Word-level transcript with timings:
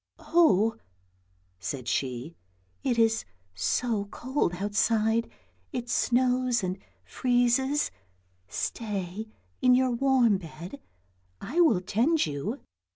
"Oh!" 0.17 0.77
said 1.59 1.87
she," 1.87 2.35
it 2.83 2.97
is 2.97 3.23
so 3.53 4.05
cold 4.05 4.55
outside, 4.55 5.29
it 5.71 5.89
snows 5.91 6.63
and 6.63 6.79
freezes, 7.05 7.91
stay 8.47 9.27
in 9.61 9.75
your 9.75 9.91
warm 9.91 10.39
bed, 10.39 10.81
I 11.39 11.59
will 11.61 11.81
tend 11.81 12.25
you." 12.25 12.61